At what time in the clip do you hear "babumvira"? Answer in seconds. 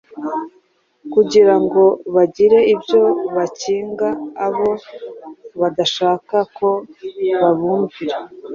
7.39-8.17